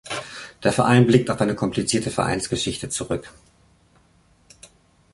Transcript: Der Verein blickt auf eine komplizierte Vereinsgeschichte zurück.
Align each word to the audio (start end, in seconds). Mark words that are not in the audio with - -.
Der 0.63 0.73
Verein 0.73 1.05
blickt 1.05 1.29
auf 1.29 1.39
eine 1.41 1.53
komplizierte 1.53 2.09
Vereinsgeschichte 2.09 2.89
zurück. 2.89 3.31